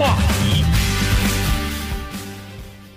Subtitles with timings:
[0.00, 0.64] 话题，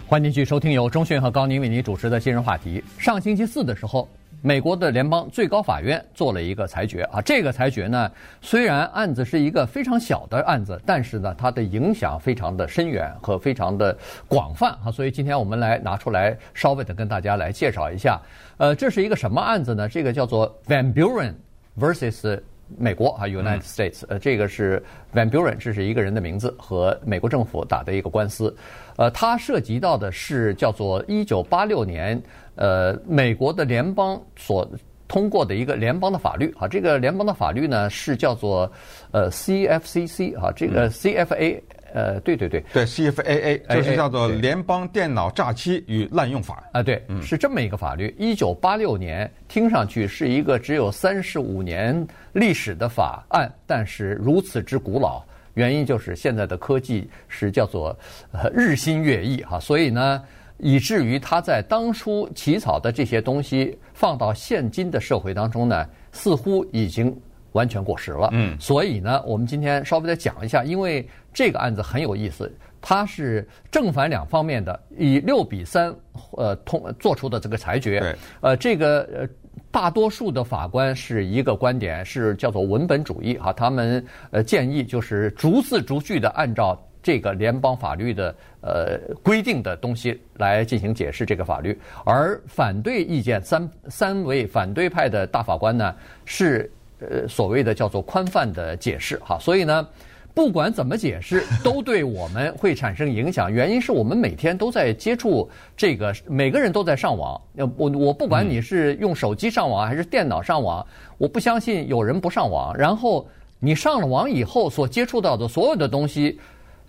[0.07, 2.81] 欢迎继续收听由钟迅和高宁为您主持的今日话题。
[2.97, 4.07] 上星期四的时候，
[4.41, 7.19] 美国的联邦最高法院做了一个裁决啊。
[7.19, 8.09] 这个裁决呢，
[8.41, 14.89] 虽然案子是一个非常小的案子，但是呢，它的影响非常的深远和非常的广泛啊。
[14.89, 18.17] 所以今天我们来拿出来稍微的跟大家来介绍一下。
[18.55, 19.89] 呃，这是一个什么案子呢？
[19.89, 21.33] 这个叫做 Van Buren
[21.77, 22.39] versus。
[22.77, 24.81] 美国啊，United States，呃，这个是
[25.13, 28.55] Van Buren，这是一个人的名字，和美国政府打的一个官司。
[28.95, 32.21] 呃，它涉及到的是叫做一九八六年，
[32.55, 34.67] 呃，美国的联邦所
[35.07, 38.71] 通过的一个联邦的法律啊，这个联邦的法律呢是叫做
[39.11, 41.61] 呃 CFCC 啊，这个 CFA。
[41.93, 48.13] 呃，对对对，对 CFAA 就是叫做联邦电脑诈欺与滥用法啊，对，是这么一个法律。
[48.17, 57.95] 一九八六年，听上去是一个只有三十五年历史的法案，但是如此之古老，原因就是现在的科技是叫做
[58.31, 60.19] 呃日新月异哈，所以呢，
[60.57, 67.15] 以至于他在当初起草的这些东西放到现今的社会当中呢，似乎已经。
[67.53, 72.51] 完全过时了，嗯，所以呢，我们今天稍微再讲一下，因为这个案子很有意思，
[72.81, 75.95] 它是正反两方面的，以六比三，
[76.31, 79.27] 呃，通做出的这个裁决，对，呃，这个呃，
[79.71, 96.71] 大多数的法官是一个观点，是叫做文本主义啊，他们呃建议就是逐字逐句的按照这个联邦法律的呃规定的东西来进行解释这个法律，而反对意见三三位反对派的大法官呢是。
[96.99, 99.87] 呃，所谓的叫做宽泛的解释哈，所以呢，
[100.33, 103.51] 不管怎么解释，都对我们会产生影响。
[103.51, 107.39] 原因是我们每天都在接触这个，每个人都在上网。
[107.77, 110.85] 我我不管你是用手机上网还是电脑上网，
[111.17, 112.75] 我不相信有人不上网。
[112.77, 113.27] 然后
[113.59, 116.39] 你上了网以后所接触到的所有的东西，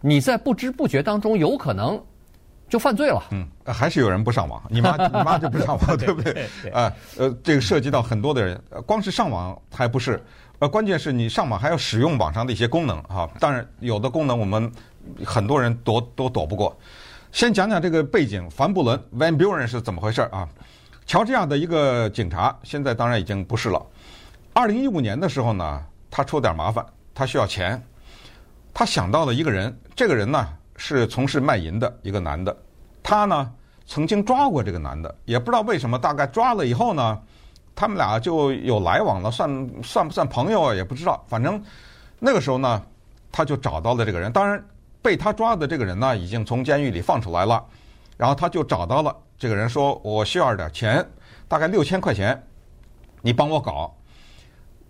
[0.01, 2.01] 你在不知不觉当中有可能。
[2.69, 3.23] 就犯罪了。
[3.31, 4.63] 嗯，还是有人不上网。
[4.69, 6.49] 你妈， 你妈就不上网，对不对？
[6.73, 10.23] 啊，呃，这个涉及到很多的人，光是上网还不是，
[10.59, 13.29] 呃，关键是你上网还要使用网上的一些功能哈。
[13.39, 14.71] 当然，有的功能我们
[15.25, 16.77] 很多人躲都躲不过。
[17.31, 20.49] 先讲讲这个背景，凡布伦 （Van Buren） 是怎么回事啊？
[21.07, 23.85] 乔治亚的一个警察，现在当然已经不是了。
[24.53, 27.83] 二零一五年的时候呢，他出点麻烦，他需要钱，
[28.73, 30.49] 他想到了一个人，这个人呢。
[30.77, 32.57] 是从事卖淫的一个男的，
[33.03, 33.53] 他呢
[33.87, 37.21] 曾经抓过这个男的，也不知道为什么，大概抓了以后呢，
[37.77, 40.75] 他们俩就有来往了，算算不算朋友啊？
[40.75, 41.23] 也不知道。
[41.29, 41.63] 反正
[42.19, 42.83] 那个时候呢，
[43.31, 44.33] 他就找到了这个人。
[44.33, 44.65] 当然，
[45.03, 47.63] 被他抓的这个人呢，已经从监狱里放出来了。
[48.17, 51.07] 然后他就找到了这个人，说：“我需要点钱，
[51.47, 52.43] 大概六千块钱，
[53.21, 53.95] 你帮我搞，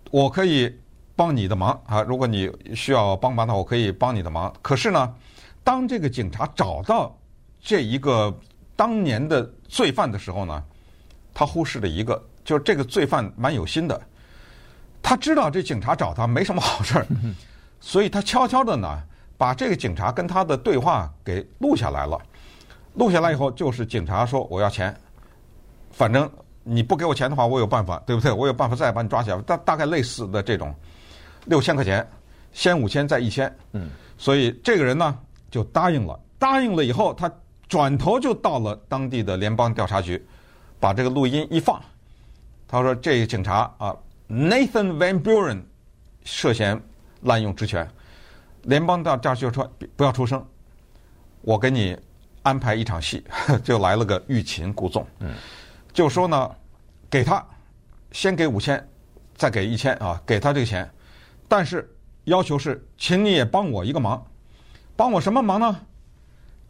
[0.09, 0.73] 我可以
[1.15, 2.01] 帮你的忙啊。
[2.03, 4.53] 如果你需要帮忙的话，我可以帮你的忙。
[4.61, 5.13] 可是呢。”
[5.65, 7.17] 当这个警察找到
[7.59, 8.31] 这一个
[8.75, 10.63] 当年的罪犯的时候呢，
[11.33, 13.99] 他忽视了一个，就是这个罪犯蛮有心的，
[15.01, 17.07] 他知道这警察找他没什么好事儿，
[17.81, 19.01] 所以他悄悄的呢
[19.39, 22.21] 把这个警察跟他的对话给录下来了。
[22.93, 24.95] 录下来以后，就是警察说我要钱，
[25.89, 26.29] 反正
[26.63, 28.31] 你不给我钱的话，我有办法，对不对？
[28.31, 29.41] 我有办法再把你抓起来。
[29.41, 30.73] 大大概类似的这种
[31.45, 32.07] 六千块钱，
[32.53, 35.17] 先五千再一千，嗯，所以这个人呢。
[35.55, 37.31] 就答应了，答应了以后，他
[37.69, 40.21] 转头就到了当地的联邦调查局，
[40.81, 41.81] 把这个录音一放，
[42.67, 43.95] 他说：“这个警察啊
[44.27, 45.61] ，Nathan Van Buren
[46.25, 46.77] 涉嫌
[47.21, 47.89] 滥用职权。”
[48.63, 50.45] 联邦调查局说：“不要出声，
[51.39, 51.97] 我给你
[52.43, 53.23] 安排一场戏，
[53.63, 55.33] 就来了个欲擒故纵。”嗯，
[55.93, 56.51] 就说呢，
[57.09, 57.41] 给他
[58.11, 58.85] 先给五千，
[59.35, 60.91] 再给一千啊，给他这个钱，
[61.47, 61.89] 但是
[62.25, 64.21] 要求是，请你也帮我一个忙。
[64.95, 65.79] 帮我什么忙呢？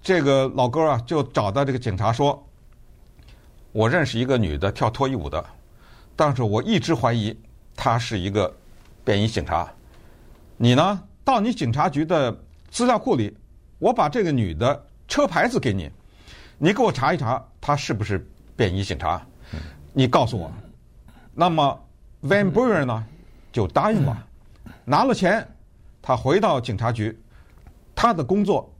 [0.02, 2.47] 这个老哥啊，就找到这个警察说
[3.72, 5.44] ：“我认识一个女的跳脱衣舞的，
[6.16, 7.35] 但是我一直怀疑
[7.75, 8.52] 她是一个
[9.03, 9.68] 便衣警察。
[10.58, 12.35] 你呢，到你警察局的
[12.70, 13.35] 资料库里，
[13.79, 15.90] 我把这个女的车牌子给你，
[16.58, 19.22] 你给我查一查，她是不是便衣警察？
[19.91, 20.52] 你告诉我。
[21.34, 21.79] 那么
[22.23, 23.05] Van Buren 呢，
[23.52, 24.28] 就答应了，
[24.84, 25.47] 拿了钱，
[26.02, 27.20] 他回到警察局。”
[28.05, 28.72] 他的工作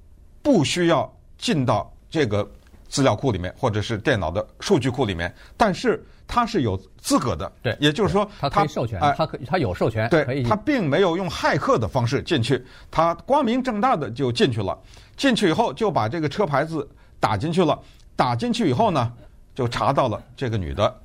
[0.44, 2.48] 不需要进到这个
[2.88, 7.52] 资料库里面，或者是电脑的数据库里面，但是他是有资格的。
[7.64, 10.08] 对，也就是说，他可以授权，他可他有授权。
[10.12, 14.78] 对，他并没有用骇客的方式进去，他光明正大的就进去了。
[15.18, 16.88] 进去以后就把这个车牌子
[17.20, 17.80] 打进去了，
[18.16, 19.12] 打进去以后呢，
[19.56, 20.96] 就查到了这个女的。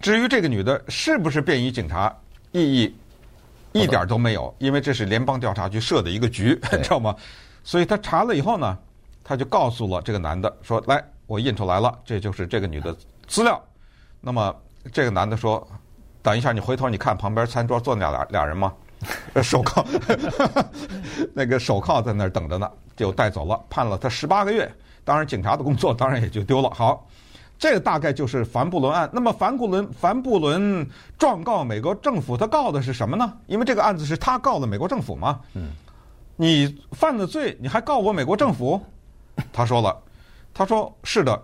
[0.00, 2.10] 至于这个女的是不是便衣警察，
[2.52, 2.94] 意义
[3.72, 7.14] 一点都没有，因为这是联邦调查局设的一个局， 知道吗？
[7.62, 8.76] 所以他查了以后呢，
[9.22, 12.94] 他就告诉了这个男的说：“来，我印出来了，这就是这个女的
[13.26, 13.62] 资料。”
[14.20, 14.54] 那么
[14.92, 15.66] 这个男的说
[16.22, 18.72] ：“等一下，你回头你看旁边餐桌坐那俩俩人吗？
[19.42, 19.84] 手铐，
[21.34, 24.70] 那个手铐在那儿等着呢，就带走了，判了他十八个月。
[25.04, 26.70] 当然，警察的工作当然也就丢了。
[26.70, 27.06] 好。”
[27.58, 29.06] 这个大概就是凡布伦案。
[29.12, 33.30] 那么凡布伦凡布伦状告美国政府，他告的是什么呢？
[33.46, 35.38] 因为这个案子是他告的美国政府嘛。
[35.52, 35.68] 嗯。
[36.40, 38.80] 你犯了罪，你还告我美国政府？
[39.52, 39.94] 他说了，
[40.54, 41.38] 他说是的，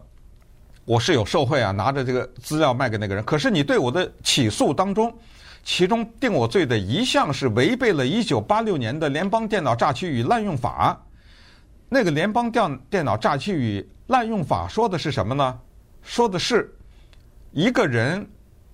[0.86, 3.22] 我是有受贿啊，拿着这个资料卖给那个人。
[3.22, 5.14] 可是你对我的起诉当中，
[5.62, 10.98] 其中定我罪的一项是违背了1986年的联邦电脑诈欺与滥用法。
[11.90, 15.60] 那个联邦电电脑诈欺与滥用法说的是什么呢？
[16.00, 16.74] 说的是，
[17.52, 18.26] 一个人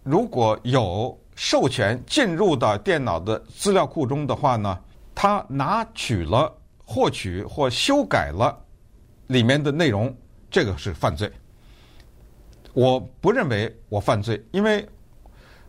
[0.04, 4.78] 如果有授权进入到电脑的资料库中的话呢，
[5.14, 6.52] 他拿取了、
[6.84, 8.56] 获取或修改了
[9.28, 10.14] 里面的内容，
[10.50, 11.30] 这个是犯罪。
[12.72, 14.88] 我不认为我犯罪，因为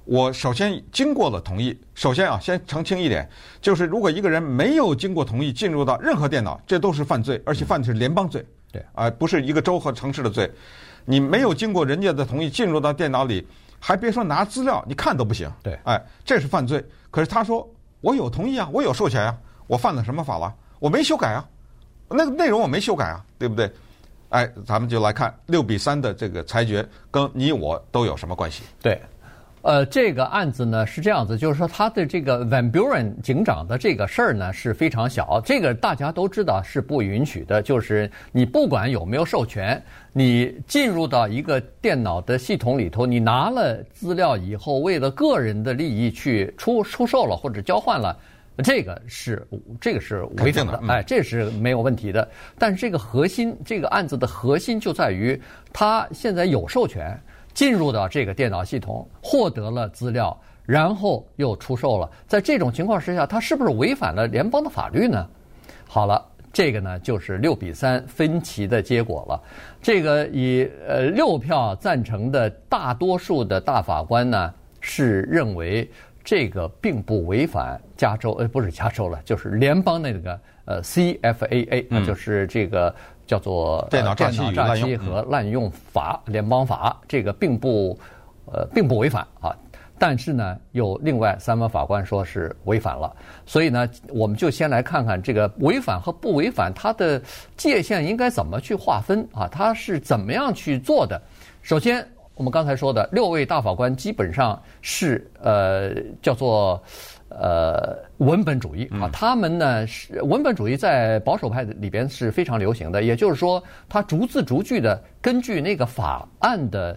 [0.05, 1.77] 我首先经过了同意。
[1.93, 3.29] 首先啊，先澄清一点，
[3.61, 8.45] 就是如果一个人没有经过同意进入到任何电脑，这都是犯罪，而且犯的是联邦罪。
[8.71, 10.49] 对，啊，不是一个州和城市的罪。
[11.05, 13.45] 你没有经过人家的同意进入到电脑里，
[13.79, 15.51] 还别说拿资料，你看都不行。
[15.61, 16.83] 对，哎，这是犯罪。
[17.11, 17.69] 可是他说
[18.03, 20.53] 我有同意啊，我有授权啊，我犯了什么法了？
[20.79, 21.47] 我没修改啊，
[22.09, 23.71] 那个内容我没修改啊，对不对？
[24.27, 28.63] 哎，咱们就来看六比三的这个裁决跟你我都有什么关系？
[28.81, 29.01] 对。
[29.63, 37.61] 呃，这个案子呢是这样子，就是说他的这个 Van Buren 警长的这个事儿呢是非常小，这个大家都知道是不允许的。
[37.61, 39.81] 就是你不管有没有授权，
[40.11, 48.19] 你进入到一个电脑的系统里头，你拿了资料以后，为了个人的利益去出出售了或者交换了，
[48.65, 49.47] 这个是
[49.79, 52.29] 这个是违法的，哎，这是没有问题的。
[52.59, 57.17] 但是这个核心，这个案子的核心就在于他现在有授权。
[57.53, 60.35] 进入到这个电脑系统，获得了资料，
[60.65, 62.09] 然后又出售了。
[62.27, 65.27] 在这种情况之下，他是不是违反了联邦的法律呢？
[65.87, 69.41] 好了，这个呢就是六比三分歧的结果了。
[69.81, 75.89] 这个以呃六票赞成的大多数的大法官呢是认为
[76.23, 82.93] 这个并不违反加州呃不是加州了，就是联邦那个呃 CFAA，那就是这个。
[83.25, 87.97] 叫做电脑诈欺和滥用法，联邦法，这个并不，
[88.51, 89.55] 呃，并不违反啊。
[89.97, 93.15] 但是呢，有另外三位法官说是违反了。
[93.45, 97.19] 所以呢，我们就先来看看这个违反和不违反，它的
[97.55, 99.47] 界限应该怎么去划分啊？
[99.49, 101.19] 它是怎么样去做的？
[101.61, 102.05] 首先，
[102.35, 106.81] 我们刚才说的六位大法官基本上是呃，叫做。
[107.35, 113.01] 呃，文本主义啊，他们呢是文本主义，在保守派里边是非常流行的。
[113.01, 116.95] 也就是说，他逐字逐句的根据那个法案的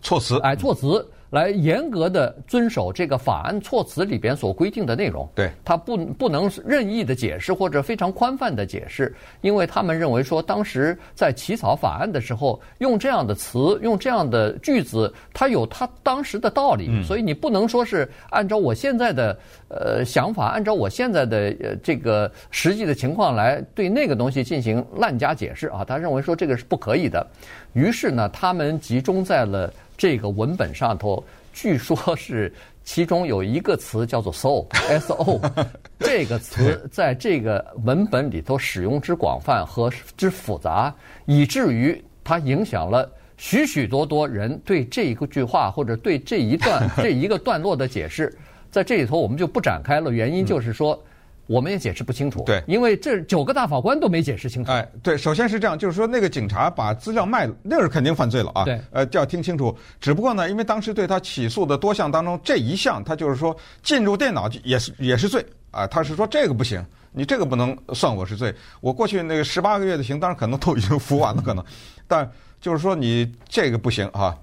[0.00, 1.06] 措辞，哎，措辞。
[1.34, 19.36] 来严格的遵守这个法案措辞里边所规定的内容，对，他不不能任意的解释或者非常宽泛的解释，因为他们认为说，当时在起草法案的时候用这样的词，用这样的句子，它有它当时的道理，所以你不能说是按照我现在的
[19.68, 27.26] 呃想法，按照我现在的呃这个实际的情况来对那个东西进行滥加解释啊，他认为说这个是不可以的，
[27.72, 29.68] 于是呢，他们集中在了。
[29.96, 31.22] 这个文本上头，
[31.52, 32.52] 据说是
[32.84, 35.40] 其中有一个词叫做 “so”，S-O，
[36.00, 40.94] 这个词在这个文本里头使用之广泛和之复杂，
[41.26, 48.36] 以至于它影响了许许多多人对这一个句话或者对这一段这一个段落的解释。
[48.70, 50.10] 在这里头，我们就不展开了。
[50.10, 51.00] 原因就是说。
[51.46, 54.72] 我们也解释不清楚，对，因为这九个大法官都没解释清楚。
[54.72, 58.64] 哎，对，首先是这样，就是说那个警察把资料卖了，那是肯定犯罪了啊。
[58.64, 59.76] 对，呃，就要听清楚。
[60.00, 65.86] 只不过呢，因为当时对他起诉的多项当中，这一项他就是说进入电脑也是也是罪啊。
[65.86, 66.82] 他是说这个不行，
[67.12, 68.54] 你这个不能算我是罪。
[68.80, 71.62] 我过去那个十八个月的刑，当然可能都已经服完了，可能，
[72.08, 74.34] 但就是说你这个不行啊。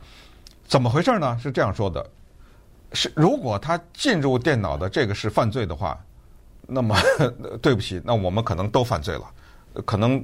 [0.67, 1.35] 怎么回事呢？
[1.41, 2.07] 是这样说的，
[2.93, 5.99] 是如果他进入电脑的这个是犯罪的话。
[6.67, 6.95] 那么
[7.61, 9.23] 对不起，那我们可能都犯罪了。
[9.85, 10.23] 可能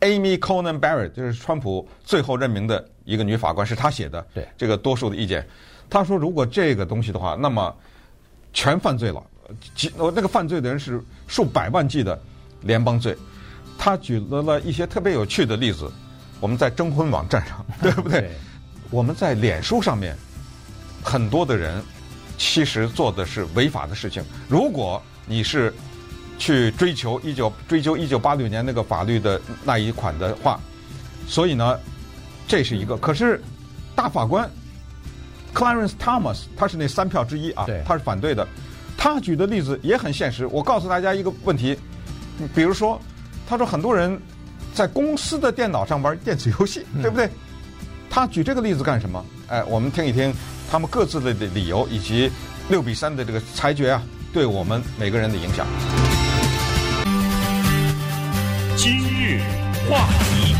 [0.00, 4.24] Amy Coney Barrett 就是川普最后任命的一个女法官，是她写的。
[4.34, 5.46] 对这个多数的意见，
[5.88, 7.74] 她说如果这个东西的话，那么
[8.52, 9.22] 全犯罪了。
[9.74, 12.20] 几那个犯罪的人是数百万计的
[12.62, 13.16] 联邦罪。
[13.76, 15.90] 他举了了一些特别有趣的例子。
[16.40, 18.20] 我们在征婚网站上， 对不对？
[18.20, 18.30] 对
[18.90, 20.16] 我们在脸书上面，
[21.04, 21.82] 很多的人
[22.38, 24.24] 其实做的是违法的事情。
[24.48, 25.72] 如果你是
[26.38, 30.58] 去追求一九追究一九八六年那个法律的那一款的话，
[31.26, 31.78] 所以呢，
[32.48, 32.96] 这是一个。
[32.96, 33.40] 可是
[33.94, 34.50] 大法官
[35.54, 38.46] Clarence Thomas 他是那三票之一啊，他是反对的。
[38.96, 40.46] 他举的例子也很现实。
[40.46, 41.74] 我告诉大家一个问题，
[42.54, 43.00] 比如说，
[43.48, 44.20] 他说很多人
[44.74, 47.30] 在公司的电脑上玩电子游戏，对不对？
[48.10, 49.24] 他举这个例子干什么？
[49.48, 50.34] 哎，我们听一听
[50.70, 52.30] 他们各自的的理由，以及
[52.68, 55.66] 六比三的这个裁决啊，对我们每个人的影响。
[58.76, 59.40] 今日
[59.88, 60.54] 话题，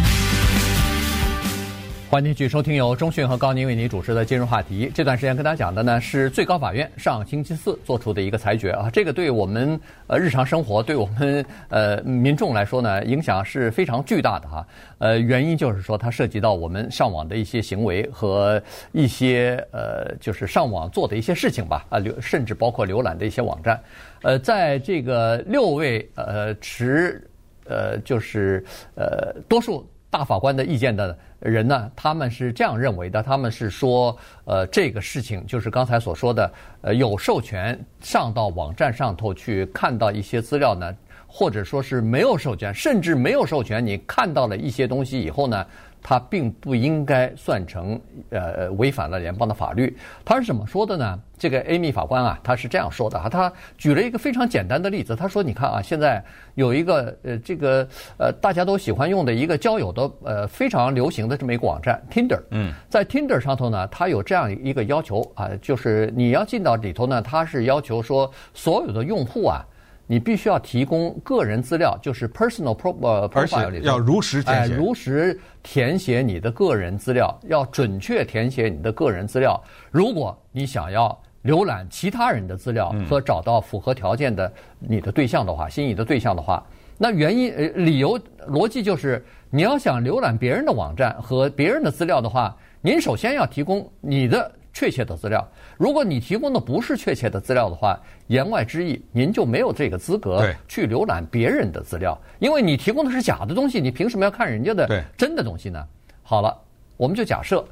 [2.10, 4.90] 欢迎继续收听由钟讯和高宁为您主持的今日话题。
[4.92, 14.66] 这段时间跟大家讲的呢是最高法院上星期四做出的一个裁决啊，这个对我们呃日常生活，对我们呃民众来说呢，影响是非常巨大的哈。
[14.98, 23.80] 呃，原因就是说它涉及到我们上网的一些行为和一些呃就是上网做的一些事情吧啊，浏甚至包括浏览的一些网站。
[24.22, 27.24] 呃，在这个六位呃持。
[27.66, 28.64] 呃，就是
[28.96, 36.52] 呃，多数大法官的意见的人呢，他们是这样认为的，他们是说，呃，这个事情就是刚才所说的，
[36.82, 40.92] 呃，有授权上到网站上头去看到一些资料呢，
[41.26, 45.64] 或者说是没有授权，甚至没有授权，你看到了一些东西以后呢。
[46.02, 49.96] 他并不应该算成呃违反了联邦的法律。
[50.24, 51.18] 他是怎么说的呢？
[51.38, 53.28] 这个 Amy 法官啊，他是这样说的啊。
[53.28, 55.16] 他举了一个非常简单的例子。
[55.16, 56.22] 他说：“你看啊，现在
[56.54, 57.88] 有一个呃这个
[58.18, 62.40] 呃大家都喜欢用的一个交友的呃非常流行的这么一个网站 Tinder。
[62.50, 69.64] 嗯，在 Tinder 上头呢，它有这样一个要求啊，就是你要进到里头呢，它是要求说所有的用户啊。”
[70.10, 79.62] 你必须要提供个人资料，就是 personal pro 呃 profile 里头，要如实填写，哎，如实填写你的个人资料，要准确填写你的个人资料。
[79.88, 86.60] 如果你想要浏览其他人的资料和找到符合条件的你的对象的话，心仪的对象的话，
[86.98, 94.50] 那原因呃理由逻辑就是，你要想浏览别人的网站和别人的资料的话，您首先要提供你的。
[94.72, 95.46] 确切的资料，
[95.76, 97.98] 如果你提供的不是确切的资料的话，
[98.28, 105.84] 言外之意，您就没有这个资格去浏览别人的资料，因为你提供的是假的东西，你凭什么要看人家的真的东西呢？
[106.22, 106.56] 好了，
[106.96, 107.64] 我们就假设，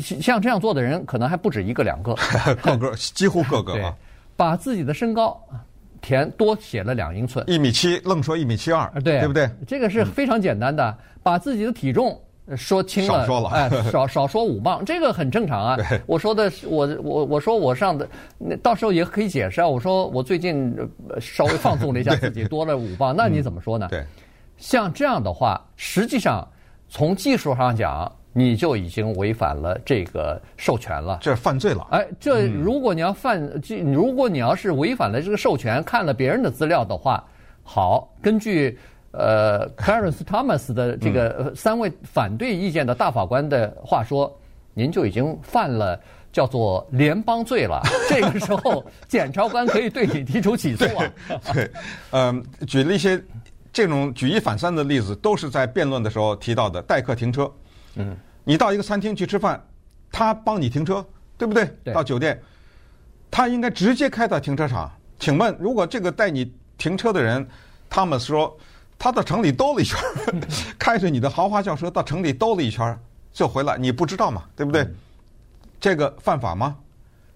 [0.00, 2.14] 像这样做的人可能还不止一个两个，
[2.62, 3.94] 个个几乎个个啊，
[4.36, 5.40] 把自己的身高
[6.00, 9.50] 填多写了两英寸，一米七，愣说一米七二，对对不对？
[9.66, 12.18] 这个是非常简单的，把自己的体重。
[12.56, 15.76] 说轻了，少说了哎，少少说五磅，这个很正常啊。
[16.06, 19.68] 我说的我我我说我上的，那到时候也可以解释啊。
[19.68, 20.76] 我说我最近
[21.20, 23.86] 稍微放纵了一下自己，多了五磅，那你怎么说呢？
[23.88, 24.04] 对，
[24.56, 26.46] 像这样的话，实际上
[26.88, 31.86] 从技术上讲，你就已经违反了这个授权了，这犯罪了。
[31.90, 33.40] 哎，这如果你要犯，
[33.92, 37.24] 如果你要是违反了这个授权，看了别人的资料的话，
[37.62, 38.78] 好，根据。
[39.12, 44.32] 呃，Clarence Thomas 的这个三位反对意见的大法官的话说，
[44.72, 46.00] 您就已经犯了
[46.32, 47.82] 叫做联邦罪了。
[48.08, 51.12] 这个时候，检察官可以对你提出起诉啊。
[51.52, 51.68] 对，
[52.12, 53.20] 嗯，举了一些
[53.72, 56.80] 这种举一反三的例子，都是在辩论的时候提到的。
[56.80, 57.50] 代客停车，
[57.96, 59.60] 嗯，你到一个餐厅去吃饭，
[60.12, 61.04] 他帮你停车，
[61.36, 61.68] 对不对？
[61.82, 61.92] 对。
[61.92, 62.40] 到酒店，
[63.28, 64.88] 他应该直接开到停车场。
[65.18, 67.44] 请问，如果这个带你停车的人
[67.90, 68.56] ，Thomas 说。
[69.02, 69.98] 他到城里兜了一圈，
[70.78, 72.96] 开着你的豪华轿车到城里兜了一圈
[73.32, 74.44] 就回来，你不知道嘛？
[74.54, 74.86] 对不对？
[75.80, 76.76] 这个犯法吗？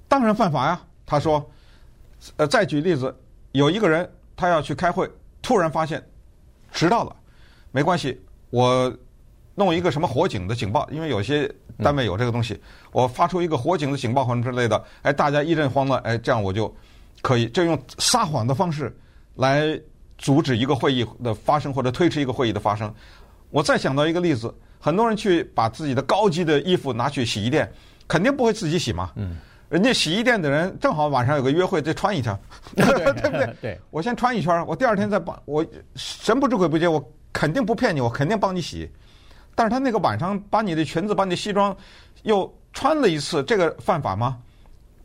[0.06, 0.78] 当然犯法呀。
[1.06, 1.50] 他说，
[2.36, 3.16] 呃，再举例子，
[3.52, 4.06] 有一个人
[4.36, 6.06] 他要去开会，突然发现
[6.70, 7.16] 迟到了，
[7.72, 8.94] 没关系，我
[9.54, 12.60] 弄一个什么火警的警报，因为有些单位有这个东西，
[12.92, 16.70] 我发出一个火警的警报或者之类的，哎，大家一阵慌乱，哎，这样我就
[17.22, 18.94] 可以，就用撒谎的方式
[19.36, 19.80] 来。
[20.24, 22.90] 阻止一个会议的发生，或者推迟一个会议的发生。
[23.50, 27.70] 我再想到一个例子，很多人去把自己的高级的衣服拿去洗衣店，
[28.08, 29.12] 肯定不会自己洗嘛。
[29.16, 29.36] 嗯。
[29.68, 32.38] 人家洗衣店的人正好晚上有个约会，再穿一条，
[32.74, 33.56] 对 不对？
[33.60, 33.80] 对。
[33.90, 35.38] 我先穿一圈，我第二天再帮。
[35.44, 35.62] 我
[35.94, 38.90] 神不知鬼不觉，我肯定不骗你，我肯定帮你洗。
[39.54, 41.76] 但是他那个晚上把你的裙子、把你的西装
[42.22, 44.38] 又穿了一次，这个犯法吗？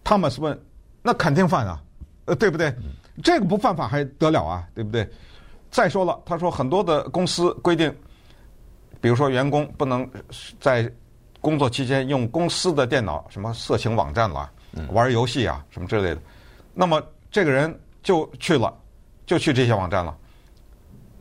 [0.01, 0.57] 汤姆斯问
[1.03, 1.81] ：“那肯定犯啊，
[2.25, 2.73] 呃，对不对？”
[3.23, 5.07] 这个不犯法还得了啊，对不对？
[5.71, 7.93] 再说了，他说很多的公司规定，
[8.99, 10.09] 比如说员工不能
[10.59, 10.91] 在
[11.41, 14.51] 工作期间用公司的电脑，什么色情网站啦、
[14.91, 16.21] 玩游戏啊什么之类的。
[16.73, 18.73] 那么这个人就去了，
[19.25, 20.17] 就去这些网站了。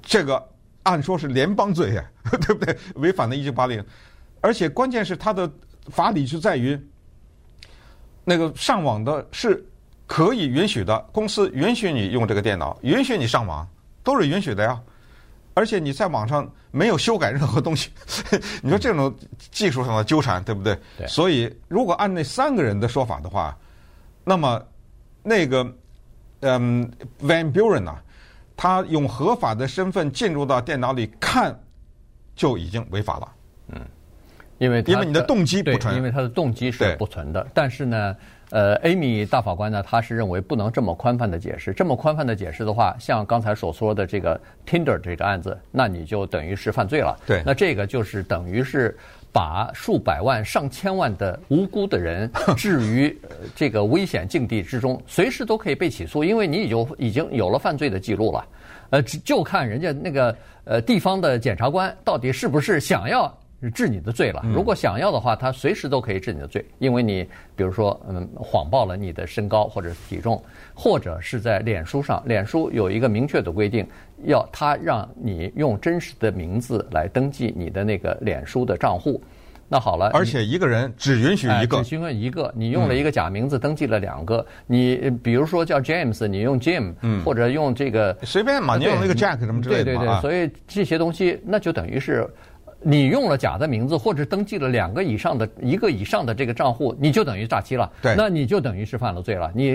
[0.00, 0.42] 这个
[0.84, 2.04] 按说是联邦罪呀，
[2.40, 2.76] 对不对？
[2.94, 3.84] 违反了一九八零，
[4.40, 5.50] 而且关键是他的
[5.88, 6.80] 法理是在于，
[8.24, 9.62] 那个上网的是。
[10.08, 13.64] 可以允许的，公司允许你用这个电脑，允许你上网，
[14.02, 14.80] 都是允许的呀。
[15.54, 17.90] 而且你在网上没有修改任何东西，
[18.62, 19.14] 你说这种
[19.50, 20.78] 技术上的纠缠，对不对？
[20.96, 21.06] 对。
[21.06, 23.56] 所以如果按那三个人的说法的话，
[24.24, 24.60] 那么
[25.22, 25.66] 那个
[26.40, 27.94] 嗯，Van Buren 呢，
[28.56, 31.58] 他用合法的身份进入到电脑里看，
[32.34, 33.28] 就已经违法了。
[34.58, 37.46] 嗯，因为因为你的动机不纯，因为他的动机是不纯的。
[37.54, 38.16] 但是呢。
[38.50, 41.70] 呃，Amy 大法官呢，他是认为不能这么宽泛的解释。
[41.74, 47.14] 这么宽泛的解释的话，像刚才所说的这个 Tinder 这个案子，那你就等于是犯罪了。
[47.26, 48.96] 对，那这个就是等于是
[49.34, 53.14] 把数百万、上千万的无辜的人 置于
[53.54, 58.46] 这个危险境地之中，随时都可以被起诉，因为你已经已经有了犯罪的记录了。
[58.88, 60.34] 呃，就看人家那个
[60.64, 63.30] 呃地方的检察官到底是不是想要。
[63.74, 64.40] 治你的罪了。
[64.54, 70.40] 如果想要的话，他随时都可以治你的罪，因为你比如说，嗯，谎报了你的身高或者体重，
[70.74, 73.84] 或者是在脸书上，脸书有一个明确的规定，
[74.26, 79.20] 要他让你用真实的名字来登记你的那个脸书的账户。
[79.70, 82.50] 那好了，而且一个人只允许一个，只允许一个。
[82.56, 89.84] 你用了一个假名字登记了两个，你比如说叫 James，你用 Jim，或者用这个随便嘛，你用那个 Jack 什么之类的。
[89.84, 92.24] 对对对，所以这些东西那就等于是。
[92.80, 97.90] 你用了假的名字，或者登记了两个以上的一个以上的这个账户，你就等于诈欺了。
[98.00, 99.50] 对，那你就等于是犯了罪了。
[99.52, 99.72] 你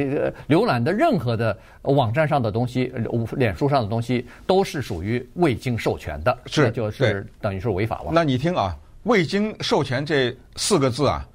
[0.47, 2.91] 浏览的任何的网站上的东西，
[3.35, 8.11] 脸书上的东西，都是属于未经授权的，是，就是等于是违法了。
[8.13, 11.27] 那你听啊，未经授权这四个字啊，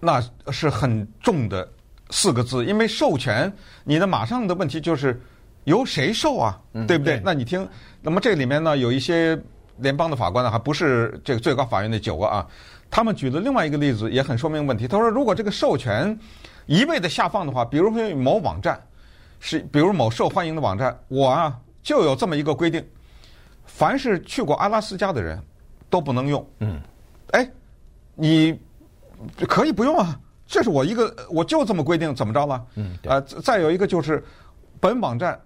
[0.00, 1.68] 那是很重的
[2.08, 3.52] 四个字，因为授权，
[3.84, 5.20] 你的马上的问题就是
[5.64, 6.58] 由谁授啊，
[6.88, 7.16] 对不对？
[7.16, 7.68] 对，那你听，
[8.00, 9.38] 那么这里面呢，有一些。
[9.78, 12.46] 联邦的法官呢，还不是这个最高法院的九个啊，
[12.90, 14.86] 他们举了另外一个例子，也很说明问题。
[14.86, 16.16] 他说，如果这个授权
[16.66, 18.80] 一味的下放的话，比如说某网站
[19.40, 22.86] 是，比如某受欢迎的网站，我啊就有这么一个规定，
[23.64, 25.42] 凡是去过阿拉斯加的人
[25.90, 26.46] 都不能用。
[26.60, 26.80] 嗯，
[27.32, 27.50] 哎，
[28.14, 28.58] 你
[29.48, 32.64] 可以不用啊，这是我一个，我就这么规定，怎么着了？
[32.76, 34.24] 嗯，啊，再有一个就是
[34.78, 35.40] 本网站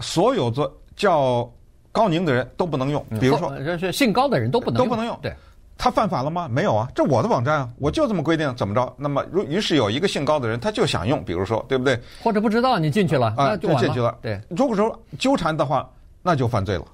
[0.00, 1.52] 所有的叫。
[1.96, 5.18] 高宁的人都不能用，比如说，这是姓高的人都不能都不能用。
[5.22, 5.32] 对，
[5.78, 6.46] 他犯法了吗？
[6.46, 8.94] 没有啊，这我的网站啊，我就这么规定，怎么着？
[8.98, 11.98] 那么，如于是有一个姓高的人，他就想用，比如说，对不对？
[12.22, 14.14] 或者不知道你进去了啊，就进去了。
[14.20, 15.88] 对，如果说纠缠的话，
[16.22, 16.84] 那就犯罪了，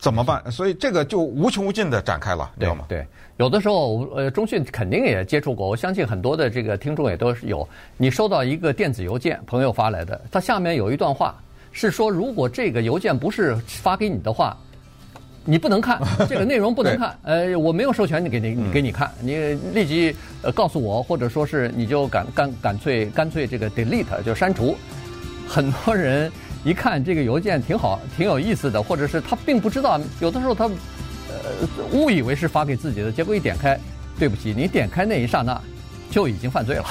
[0.00, 0.42] 怎么办？
[0.50, 2.86] 所以这个就无穷无尽的展开了，知道吗？
[2.88, 7.68] 对，有的时候，呃，中讯肯定也接触过，我相信很多的这个听众也都是有。
[7.96, 11.36] 你收到一个电子邮件，朋友发来的，它下面有一段话，
[11.72, 14.56] 是说如果这个邮件不是发给你的话。
[15.42, 17.18] 你不能看这个内容，不能 看。
[17.22, 19.34] 呃，我没有授权你给你，给你看，你
[19.72, 24.76] 立即呃告诉我，或者说是你就干干干脆干脆这个 delete 就删除。
[25.48, 26.30] 很多人
[26.62, 33.80] 一看这个邮件挺好，挺有意思的，或者是他并不知道，有的时候他呃误以为是发给自己的，结果一点开，
[34.18, 35.58] 对不起，你点开那一刹那
[36.10, 36.84] 就已经犯罪了。